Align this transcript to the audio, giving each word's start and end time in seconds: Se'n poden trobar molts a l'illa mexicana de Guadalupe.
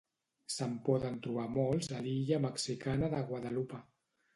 Se'n 0.53 0.73
poden 0.87 1.21
trobar 1.27 1.47
molts 1.59 1.93
a 2.01 2.03
l'illa 2.09 2.43
mexicana 2.49 3.15
de 3.17 3.25
Guadalupe. 3.33 3.89